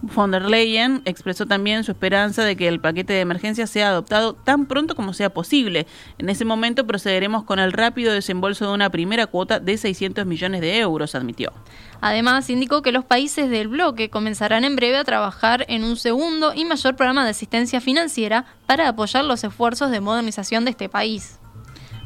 Von 0.00 0.30
der 0.30 0.44
Leyen 0.44 1.02
expresó 1.06 1.46
también 1.46 1.82
su 1.82 1.90
esperanza 1.90 2.44
de 2.44 2.56
que 2.56 2.68
el 2.68 2.80
paquete 2.80 3.14
de 3.14 3.20
emergencia 3.20 3.66
sea 3.66 3.88
adoptado 3.88 4.32
tan 4.32 4.66
pronto 4.66 4.94
como 4.94 5.12
sea 5.12 5.30
posible. 5.30 5.86
En 6.18 6.28
ese 6.28 6.44
momento 6.44 6.86
procederemos 6.86 7.42
con 7.42 7.58
el 7.58 7.72
rápido 7.72 8.12
desembolso 8.12 8.66
de 8.66 8.74
una 8.74 8.90
primera 8.90 9.26
cuota 9.26 9.58
de 9.58 9.76
600 9.76 10.24
millones 10.24 10.60
de 10.60 10.78
euros, 10.78 11.16
admitió. 11.16 11.52
Además, 12.00 12.48
indicó 12.48 12.80
que 12.82 12.92
los 12.92 13.04
países 13.04 13.50
del 13.50 13.66
bloque 13.66 14.08
comenzarán 14.08 14.62
en 14.62 14.76
breve 14.76 14.98
a 14.98 15.04
trabajar 15.04 15.64
en 15.68 15.82
un 15.82 15.96
segundo 15.96 16.54
y 16.54 16.64
mayor 16.64 16.94
programa 16.94 17.24
de 17.24 17.30
asistencia 17.30 17.80
financiera 17.80 18.44
para 18.66 18.88
apoyar 18.88 19.24
los 19.24 19.42
esfuerzos 19.42 19.90
de 19.90 20.00
modernización 20.00 20.64
de 20.64 20.70
este 20.70 20.88
país. 20.88 21.38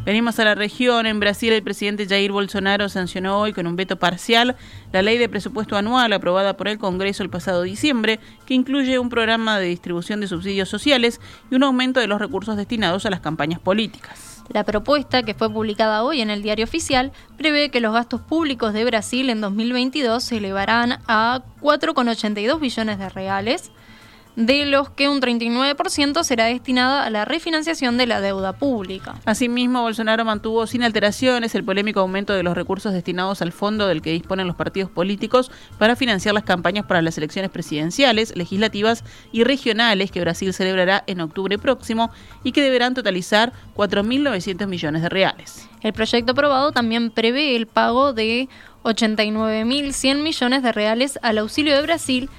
Venimos 0.05 0.41
a 0.41 0.45
la 0.45 0.57
región. 0.57 1.07
En 1.07 1.21
Brasil, 1.21 1.53
el 1.53 1.63
presidente 1.63 2.09
Jair 2.09 2.33
Bolsonaro 2.33 2.89
sancionó 2.89 3.39
hoy 3.39 3.53
con 3.53 3.69
un 3.69 3.77
veto 3.77 4.01
parcial 4.01 4.57
la 4.93 5.01
ley 5.01 5.17
de 5.17 5.29
presupuesto 5.29 5.77
anual 5.77 6.13
aprobada 6.13 6.57
por 6.57 6.67
el 6.67 6.79
Congreso 6.79 7.23
el 7.23 7.31
pasado 7.31 7.63
diciembre, 7.63 8.19
que 8.45 8.55
incluye 8.55 8.99
un 8.99 9.11
programa 9.11 9.61
de 9.61 9.67
distribución 9.67 10.21
de 10.21 10.27
subsidios 10.27 10.69
sociales 10.69 11.21
y 11.53 11.55
un 11.55 11.63
aumento 11.63 12.01
de 12.01 12.09
los 12.09 12.21
recursos 12.21 12.57
destinados 12.57 13.07
a 13.07 13.11
las 13.11 13.21
campañas 13.21 13.61
políticas. 13.61 14.43
La 14.49 14.65
propuesta, 14.65 15.23
que 15.23 15.35
fue 15.35 15.49
publicada 15.49 16.03
hoy 16.03 16.21
en 16.21 16.31
el 16.31 16.43
diario 16.43 16.65
oficial, 16.65 17.13
prevé 17.37 17.71
que 17.71 17.81
los 17.81 17.93
gastos 17.93 18.21
públicos 18.23 18.73
de 18.73 18.85
Brasil 18.85 19.31
en 19.31 19.41
2022 19.41 20.25
se 20.25 20.39
elevarán 20.39 20.99
a 21.07 21.43
4,82 21.61 22.59
billones 22.59 22.99
de 22.99 23.09
reales 23.09 23.71
de 24.37 24.67
los 24.67 24.91
que 24.91 25.09
un 25.09 25.21
39% 25.21 26.25
será 26.25 26.47
destinado 26.47 26.99
a 26.99 27.11
la 27.11 27.25
refinanciación 27.25 27.99
de 27.99 28.07
la 28.07 28.21
deuda 28.21 28.53
pública. 28.55 29.17
Asimismo, 29.25 29.83
Bolsonaro 29.83 30.25
mantuvo 30.25 30.67
sin 30.67 30.83
alteraciones 30.83 31.55
el 31.55 31.65
polémico 31.65 32.01
aumento 32.01 32.33
de 32.33 32.43
los 32.43 32.57
recursos 32.57 32.93
destinados 32.93 33.43
al 33.43 33.53
fondo 33.53 33.87
del 33.87 34.03
que 34.03 34.13
disponen 34.13 34.47
los 34.47 34.57
partidos 34.57 34.91
políticos 34.91 35.51
para 35.79 35.97
financiar 35.97 36.35
las 36.35 36.45
campañas 36.45 36.87
para 36.87 37.03
las 37.03 37.19
elecciones 37.19 37.51
presidenciales, 37.51 38.35
legislativas 38.37 39.05
y 39.33 39.45
regionales 39.45 40.11
que 40.11 40.21
Brasil 40.21 40.53
celebrará 40.55 41.05
en 41.07 41.21
octubre 41.21 41.59
próximo 41.59 42.11
y 42.43 42.53
que 42.53 42.63
deberán 42.63 42.95
totalizar 42.95 43.53
4.900 43.77 44.67
millones 44.67 45.03
de 45.03 45.09
reales. 45.09 45.69
El 45.83 45.93
proyecto 45.93 46.33
aprobado 46.33 46.73
también 46.73 47.11
prevé 47.11 47.57
el 47.57 47.67
pago 47.67 48.13
de 48.13 48.49
89.100 48.85 50.23
millones 50.23 50.63
de 50.63 50.73
reales 50.73 51.19
al 51.23 51.39
auxilio 51.39 51.75
de 51.75 51.83
Brasil 51.83 52.31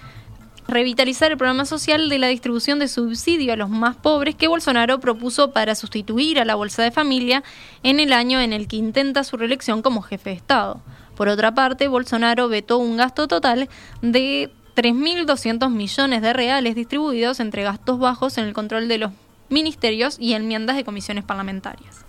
revitalizar 0.68 1.32
el 1.32 1.38
programa 1.38 1.66
social 1.66 2.10
de 2.10 2.20
la 2.20 2.28
distribución 2.28 2.80
de 2.80 2.88
subsidio 2.88 3.54
a 3.54 3.58
los 3.58 3.70
más 3.70 3.96
pobres 3.96 4.36
que 4.36 4.48
Bolsonaro 4.48 5.00
propuso 5.00 5.52
para 5.52 5.76
sustituir 5.76 6.40
a 6.40 6.46
la 6.46 6.56
Bolsa 6.56 6.84
de 6.84 6.92
Familia 6.92 7.44
en 7.84 8.00
el 8.00 8.14
año 8.14 8.40
en 8.40 8.54
el 8.54 8.68
que 8.68 8.78
intenta 8.78 9.24
su 9.24 9.38
reelección 9.38 9.82
como 9.82 10.02
jefe 10.02 10.32
de 10.32 10.36
Estado. 10.36 10.82
Por 11.16 11.28
otra 11.28 11.54
parte, 11.54 11.88
Bolsonaro 11.88 12.48
vetó 12.50 12.78
un 12.78 12.98
gasto 12.98 13.28
total 13.28 13.70
de 14.02 14.52
3.200 14.76 15.70
millones 15.70 16.22
de 16.22 16.34
reales 16.34 16.76
distribuidos 16.76 17.40
entre 17.40 17.64
gastos 17.64 18.00
bajos 18.00 18.38
en 18.38 18.46
el 18.46 18.54
control 18.54 18.88
de 18.88 18.98
los 18.98 19.12
ministerios 19.50 20.18
y 20.20 20.34
enmiendas 20.34 20.76
de 20.76 20.84
comisiones 20.84 21.24
parlamentarias. 21.24 22.03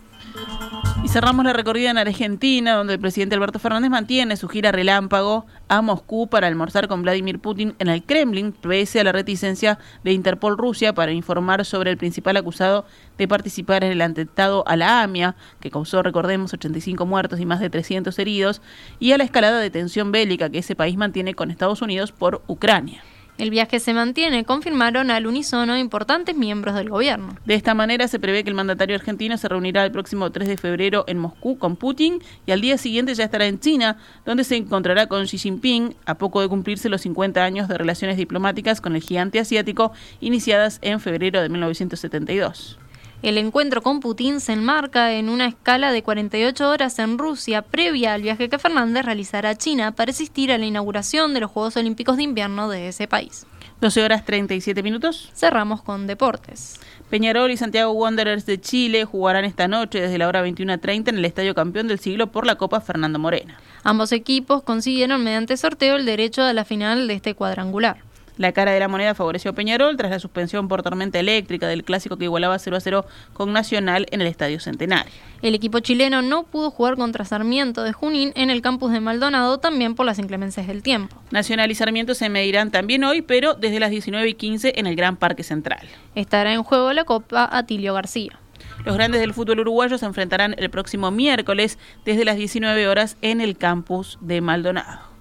Y 1.05 1.09
cerramos 1.09 1.45
la 1.45 1.53
recorrida 1.53 1.91
en 1.91 1.99
Argentina, 1.99 2.75
donde 2.77 2.95
el 2.95 2.99
presidente 2.99 3.35
Alberto 3.35 3.59
Fernández 3.59 3.91
mantiene 3.91 4.37
su 4.37 4.49
gira 4.49 4.73
relámpago 4.73 5.45
a 5.69 5.83
Moscú 5.83 6.29
para 6.29 6.47
almorzar 6.47 6.89
con 6.89 7.03
Vladimir 7.03 7.39
Putin 7.39 7.75
en 7.79 7.89
el 7.89 8.03
Kremlin, 8.05 8.53
pese 8.53 9.01
a 9.01 9.05
la 9.05 9.13
reticencia 9.13 9.79
de 10.03 10.13
Interpol 10.13 10.57
Rusia 10.57 10.95
para 10.95 11.13
informar 11.13 11.65
sobre 11.67 11.91
el 11.91 11.99
principal 11.99 12.39
acusado 12.39 12.87
de 13.19 13.29
participar 13.29 13.85
en 13.85 13.93
el 13.93 14.01
atentado 14.01 14.67
a 14.67 14.77
la 14.77 15.03
AMIA, 15.03 15.37
que 15.61 15.71
causó, 15.71 16.03
recordemos, 16.03 16.55
85 16.55 17.05
muertos 17.05 17.39
y 17.39 17.45
más 17.45 17.61
de 17.61 17.69
300 17.69 18.19
heridos, 18.19 18.63
y 18.99 19.13
a 19.13 19.19
la 19.19 19.25
escalada 19.25 19.61
de 19.61 19.71
tensión 19.71 20.11
bélica 20.11 20.49
que 20.49 20.59
ese 20.59 20.75
país 20.75 20.97
mantiene 20.97 21.35
con 21.35 21.51
Estados 21.51 21.83
Unidos 21.83 22.13
por 22.13 22.43
Ucrania. 22.47 23.03
El 23.37 23.51
viaje 23.51 23.81
se 23.81 23.93
mantiene, 23.95 24.45
confirmaron 24.45 25.11
al 25.11 25.27
unísono 25.27 25.77
importantes 25.77 26.37
miembros 26.37 26.77
del 26.77 26.89
gobierno. 26.89 27.37
De 27.45 27.55
esta 27.55 27.75
manera 27.75 28.07
se 28.07 28.21
prevé 28.21 28.45
que 28.45 28.51
el 28.51 28.55
mandatario 28.55 28.95
argentino 28.95 29.37
se 29.37 29.49
reunirá 29.49 29.85
el 29.85 29.91
próximo 29.91 30.31
3 30.31 30.47
de 30.47 30.57
febrero 30.57 31.05
en 31.09 31.19
Moscú 31.19 31.59
con 31.59 31.75
Putin 31.75 32.21
y 32.47 32.53
al 32.53 32.61
día 32.61 32.79
siguiente 32.79 33.13
ya 33.13 33.25
estará 33.25 33.47
en 33.47 33.59
China, 33.59 33.97
donde 34.25 34.45
se 34.45 34.55
encontrará 34.55 35.09
con 35.09 35.25
Xi 35.25 35.39
Jinping 35.39 35.97
a 36.07 36.15
poco 36.15 36.43
de 36.43 36.49
cumplirse 36.49 36.89
los 36.89 37.01
50 37.01 37.45
años 37.45 37.67
de 37.67 37.77
relaciones 37.77 38.17
diplomáticas 38.17 38.81
con 38.81 38.95
el 38.95 39.03
gigante 39.03 39.41
asiático 39.41 39.93
iniciadas 40.21 40.79
en 40.81 41.01
febrero 41.01 41.43
de 41.43 41.49
1972. 41.49 42.79
El 43.25 43.39
encuentro 43.39 43.81
con 43.81 44.01
Putin 44.01 44.39
se 44.39 44.53
enmarca 44.53 45.15
en 45.15 45.31
una 45.31 45.47
escala 45.47 45.93
de 45.93 46.03
48 46.03 46.69
horas 46.69 46.99
en 46.99 47.17
Rusia 47.17 47.63
previa 47.63 48.13
al 48.13 48.21
viaje 48.21 48.51
que 48.51 48.59
Fernández 48.59 49.03
realizará 49.03 49.49
a 49.49 49.55
China 49.55 49.93
para 49.93 50.11
asistir 50.11 50.53
a 50.53 50.59
la 50.59 50.67
inauguración 50.67 51.33
de 51.33 51.41
los 51.41 51.51
Juegos 51.51 51.79
Olímpicos 51.79 52.19
de 52.19 52.25
Invierno 52.25 52.69
de 52.69 52.89
ese 52.89 53.09
país. 53.09 53.47
12 53.81 54.05
horas 54.05 54.27
37 54.27 54.83
minutos. 54.83 55.31
Cerramos 55.35 55.81
con 55.81 56.07
deportes. 56.07 56.79
Peñarol 57.09 57.51
y 57.51 57.57
Santiago 57.57 57.93
Wanderers 57.93 58.45
de 58.45 58.61
Chile 58.61 59.07
jugarán 59.07 59.47
esta 59.47 59.69
noche 59.69 60.03
desde 60.03 60.19
la 60.19 60.29
hora 60.29 60.47
21.30 60.47 61.09
en 61.09 61.17
el 61.17 61.25
Estadio 61.25 61.55
Campeón 61.55 61.89
del 61.89 62.01
Siglo 62.01 62.31
por 62.31 62.45
la 62.45 62.57
Copa 62.57 62.83
Fernando 62.83 63.19
Morena. 63.19 63.59
Ambos 63.85 64.13
equipos 64.13 64.63
consiguieron 64.63 65.25
mediante 65.25 65.57
sorteo 65.57 65.97
el 65.97 66.05
derecho 66.05 66.43
a 66.43 66.53
la 66.53 66.67
final 66.67 67.09
de 67.09 67.15
este 67.15 67.35
cuadrangular. 67.35 68.03
La 68.37 68.51
cara 68.53 68.73
de 68.73 68.81
la 68.81 68.89
moneda 68.89 69.15
favoreció 69.15 69.53
a 69.53 69.55
Peñarol 69.55 69.97
tras 69.97 70.11
la 70.11 70.19
suspensión 70.19 70.67
por 70.67 70.83
tormenta 70.83 71.21
eléctrica 71.21 71.69
del 71.69 71.85
clásico 71.85 72.17
que 72.17 72.25
igualaba 72.25 72.59
0 72.59 72.77
a 72.77 72.81
0 72.81 73.07
con 73.33 73.53
Nacional 73.53 74.07
en 74.11 74.21
el 74.21 74.27
Estadio 74.27 74.59
Centenario. 74.59 75.13
El 75.41 75.55
equipo 75.55 75.79
chileno 75.79 76.21
no 76.21 76.43
pudo 76.43 76.71
jugar 76.71 76.97
contra 76.97 77.25
Sarmiento 77.25 77.85
de 77.85 77.93
Junín 77.93 78.33
en 78.35 78.51
el 78.51 78.61
campus 78.61 78.91
de 78.91 79.01
Maldonado 79.01 79.59
también 79.59 79.95
por 79.95 80.05
las 80.05 80.19
inclemencias 80.19 80.67
del 80.67 80.83
tiempo. 80.83 81.17
Nacional 81.31 81.71
y 81.71 81.75
Sarmiento 81.77 82.15
se 82.15 82.29
medirán 82.29 82.73
también 82.73 83.05
hoy, 83.05 83.23
pero 83.23 83.55
desde 83.55 83.79
las 83.79 83.91
19 83.91 84.29
y 84.29 84.35
15 84.35 84.73
en 84.77 84.87
el 84.87 84.97
Gran 84.97 85.17
Parque 85.17 85.45
Central. 85.45 85.87
Estará 86.17 86.53
en 86.53 86.65
juego 86.65 86.93
la 86.93 87.05
Copa 87.05 87.49
Atilio 87.53 87.95
García. 87.95 88.41
Los 88.85 88.97
grandes 88.97 89.21
del 89.21 89.33
fútbol 89.33 89.61
uruguayo 89.61 89.97
se 89.97 90.07
enfrentarán 90.07 90.55
el 90.59 90.71
próximo 90.71 91.11
miércoles 91.11 91.79
desde 92.05 92.25
las 92.25 92.37
19 92.37 92.89
horas 92.89 93.17
en 93.23 93.41
el 93.41 93.57
campus 93.57 94.19
de 94.21 94.41
Maldonado. 94.41 95.14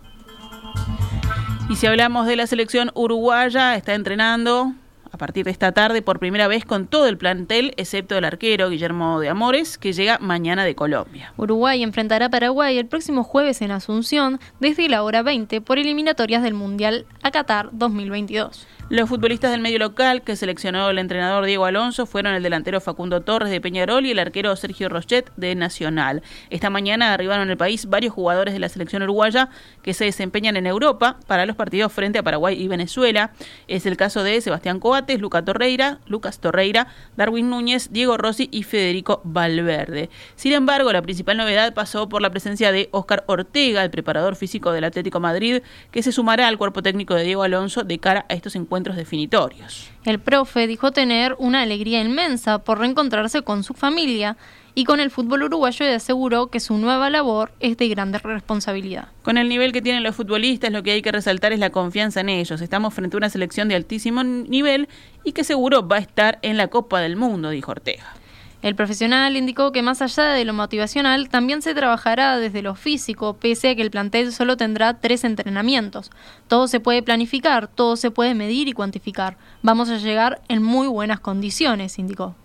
Y 1.70 1.76
si 1.76 1.88
hablamos 1.88 2.28
de 2.28 2.36
la 2.36 2.46
selección 2.46 2.92
uruguaya, 2.94 3.76
está 3.76 3.96
entrenando 3.96 4.74
a 5.12 5.18
partir 5.18 5.46
de 5.46 5.52
esta 5.52 5.72
tarde 5.72 6.02
por 6.02 6.20
primera 6.20 6.48
vez 6.48 6.66
con 6.66 6.88
todo 6.88 7.08
el 7.08 7.18
plantel, 7.18 7.74
excepto 7.78 8.18
el 8.18 8.26
arquero 8.26 8.70
Guillermo 8.70 9.20
de 9.20 9.30
Amores, 9.30 9.78
que 9.78 9.94
llega 9.94 10.18
mañana 10.20 10.66
de 10.66 10.76
Colombia. 10.76 11.34
Uruguay 11.38 11.84
enfrentará 11.84 12.26
a 12.26 12.30
Paraguay 12.30 12.78
el 12.78 12.88
próximo 12.88 13.24
jueves 13.24 13.62
en 13.62 13.72
Asunción 13.72 14.40
desde 14.60 14.90
la 14.90 15.04
hora 15.04 15.22
20 15.22 15.62
por 15.62 15.78
eliminatorias 15.78 16.42
del 16.42 16.56
Mundial 16.56 17.06
a 17.22 17.32
Qatar 17.32 17.70
2022. 17.72 18.68
Los 18.90 19.08
futbolistas 19.08 19.52
del 19.52 19.62
medio 19.62 19.80
local 19.80 20.24
que 20.24 20.36
seleccionó 20.36 20.90
el 20.90 21.00
entrenador 21.00 21.46
Diego 21.46 21.64
Alonso 21.64 22.06
fueron 22.06 22.36
el 22.36 22.44
delantero 22.44 22.82
Facundo 22.82 23.22
Torres 23.22 23.50
de 23.50 23.62
Peñarol 23.62 24.06
y 24.06 24.12
el 24.12 24.20
arquero 24.20 24.54
Sergio 24.58 24.90
Rochet 24.90 25.32
de 25.38 25.56
Nacional. 25.56 26.22
Esta 26.50 26.70
mañana 26.70 27.14
arribaron 27.14 27.50
al 27.50 27.56
país 27.56 27.86
varios 27.86 28.14
jugadores 28.14 28.54
de 28.54 28.60
la 28.60 28.68
selección 28.68 29.02
uruguaya 29.02 29.50
que 29.84 29.94
se 29.94 30.04
desempeñan 30.04 30.58
en 30.58 30.68
Europa 30.68 31.18
para 31.28 31.46
los 31.46 31.56
partidos 31.56 31.94
frente 31.94 32.20
a 32.20 32.24
Paraguay 32.24 32.62
y 32.62 32.68
Venezuela. 32.68 33.32
Es 33.70 33.86
el 33.86 33.96
caso 33.96 34.22
de 34.22 34.42
Sebastián 34.42 34.82
Coates, 34.82 35.20
Lucas 35.20 35.46
Torreira, 35.46 36.00
Lucas 36.06 36.40
Torreira, 36.40 36.88
Darwin 37.16 37.50
Núñez, 37.50 37.90
Diego 37.94 38.18
Rossi 38.18 38.50
y 38.52 38.64
Federico 38.64 39.22
Valverde. 39.24 40.10
Sin 40.36 40.52
embargo, 40.52 40.92
la 40.92 41.02
principal 41.02 41.38
novedad 41.38 41.74
pasó 41.74 42.10
por 42.10 42.22
la 42.22 42.32
presencia 42.32 42.74
de 42.74 42.90
Óscar 42.92 43.24
Ortega, 43.28 43.82
el 43.82 43.92
preparador 43.92 44.36
físico 44.36 44.74
del 44.74 44.84
Atlético 44.84 45.22
Madrid, 45.22 45.64
que 45.90 46.04
se 46.04 46.12
sumará 46.12 46.50
al 46.50 46.58
cuerpo 46.58 46.84
técnico 46.84 47.16
de 47.16 47.24
Diego 47.24 47.44
Alonso 47.44 47.84
de 47.84 47.98
cara 47.98 48.26
a 48.30 48.34
estos 48.34 48.56
encuentros 48.58 48.83
definitorios. 48.92 49.90
El 50.06 50.20
profe 50.20 50.68
dijo 50.68 50.92
tener 50.92 51.36
una 51.40 51.62
alegría 51.62 52.02
inmensa 52.02 52.60
por 52.60 52.80
reencontrarse 52.80 53.42
con 53.42 53.64
su 53.64 53.74
familia 53.74 54.36
y 54.76 54.86
con 54.86 55.00
el 55.00 55.12
fútbol 55.12 55.44
uruguayo 55.44 55.86
y 55.86 55.90
aseguró 55.90 56.48
que 56.48 56.60
su 56.60 56.78
nueva 56.78 57.10
labor 57.10 57.52
es 57.60 57.78
de 57.78 57.88
grande 57.90 58.18
responsabilidad. 58.18 59.08
Con 59.22 59.38
el 59.38 59.48
nivel 59.48 59.72
que 59.72 59.82
tienen 59.82 60.04
los 60.04 60.16
futbolistas, 60.16 60.72
lo 60.72 60.84
que 60.84 60.92
hay 60.92 61.02
que 61.02 61.12
resaltar 61.12 61.54
es 61.54 61.60
la 61.60 61.70
confianza 61.70 62.22
en 62.22 62.30
ellos. 62.30 62.62
Estamos 62.62 62.94
frente 62.94 63.16
a 63.16 63.20
una 63.20 63.30
selección 63.30 63.68
de 63.68 63.76
altísimo 63.76 64.24
nivel 64.24 64.90
y 65.24 65.34
que 65.34 65.44
seguro 65.44 65.88
va 65.88 65.98
a 65.98 66.00
estar 66.00 66.40
en 66.42 66.58
la 66.58 66.68
Copa 66.68 67.00
del 67.02 67.16
Mundo, 67.16 67.50
dijo 67.50 67.72
Ortega. 67.72 68.14
El 68.64 68.76
profesional 68.76 69.36
indicó 69.36 69.74
que 69.74 69.82
más 69.82 70.02
allá 70.02 70.30
de 70.30 70.46
lo 70.46 70.54
motivacional, 70.54 71.28
también 71.28 71.62
se 71.62 71.76
trabajará 71.76 72.38
desde 72.38 72.62
lo 72.62 72.76
físico, 72.76 73.34
pese 73.34 73.70
a 73.70 73.76
que 73.76 73.82
el 73.82 73.92
plantel 73.92 74.32
solo 74.32 74.56
tendrá 74.56 75.02
tres 75.02 75.26
entrenamientos. 75.26 76.12
Todo 76.48 76.70
se 76.70 76.80
puede 76.80 77.04
planificar, 77.04 77.68
todo 77.68 77.98
se 77.98 78.10
puede 78.10 78.34
medir 78.36 78.70
y 78.70 78.72
cuantificar. 78.72 79.38
Vamos 79.64 79.90
a 79.90 79.98
llegar 79.98 80.42
en 80.48 80.64
muy 80.64 80.88
buenas 80.88 81.20
condiciones, 81.20 82.00
indicó. 82.00 82.36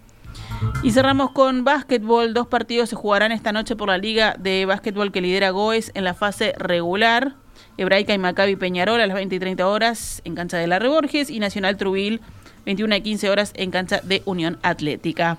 Y 0.83 0.91
cerramos 0.91 1.31
con 1.31 1.63
básquetbol. 1.63 2.35
Dos 2.35 2.49
partidos 2.49 2.89
se 2.89 2.97
jugarán 2.97 3.31
esta 3.31 3.53
noche 3.53 3.77
por 3.77 3.89
la 3.89 3.99
liga 3.99 4.35
de 4.37 4.67
básquetbol 4.67 5.13
que 5.13 5.21
lidera 5.21 5.51
Goes 5.51 5.93
en 5.95 6.03
la 6.03 6.15
fase 6.15 6.53
regular. 6.59 7.37
Hebraica 7.77 8.13
y 8.13 8.19
Maccabi 8.19 8.57
Peñarol 8.57 9.01
a 9.01 9.07
las 9.07 9.15
20 9.15 9.37
y 9.37 9.39
30 9.39 9.69
horas 9.69 10.21
en 10.25 10.35
cancha 10.35 10.57
de 10.57 10.67
la 10.67 10.81
Reborges 10.81 11.31
y 11.31 11.39
Nacional 11.39 11.77
Trubil 11.77 12.21
21 12.65 12.97
y 12.97 13.01
15 13.03 13.31
horas 13.31 13.53
en 13.55 13.71
cancha 13.71 14.01
de 14.03 14.23
Unión 14.27 14.59
Atlética. 14.63 15.39